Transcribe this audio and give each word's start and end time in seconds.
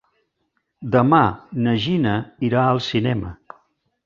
Demà 0.95 1.19
na 1.67 1.75
Gina 1.85 2.17
irà 2.49 2.65
al 2.71 2.83
cinema. 2.89 3.37